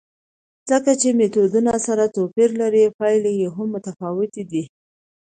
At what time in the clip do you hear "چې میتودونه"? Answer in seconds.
1.01-1.73